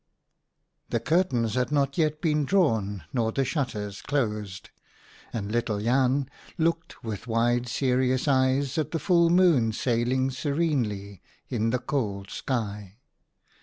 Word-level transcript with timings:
The 0.89 0.99
curtains 0.99 1.53
had 1.53 1.71
not 1.71 1.95
yet 1.95 2.21
been 2.21 2.43
drawn 2.43 3.03
nor 3.13 3.31
the 3.31 3.45
shutters 3.45 4.01
closed, 4.01 4.71
and 5.31 5.51
little 5.51 5.79
Jan 5.79 6.27
looked 6.57 7.03
with 7.03 7.27
wide 7.27 7.67
serious 7.67 8.27
eyes 8.27 8.79
at 8.79 8.89
the 8.93 8.97
full 8.97 9.29
moon 9.29 9.73
sailing 9.73 10.31
serenely 10.31 11.21
in 11.49 11.69
the 11.69 11.77
cold 11.77 12.31
sky. 12.31 12.97